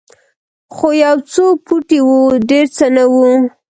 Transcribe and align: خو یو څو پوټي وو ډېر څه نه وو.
خو 0.73 0.87
یو 1.03 1.17
څو 1.31 1.45
پوټي 1.65 1.99
وو 2.07 2.19
ډېر 2.49 2.65
څه 2.77 2.85
نه 2.95 3.03
وو. 3.13 3.25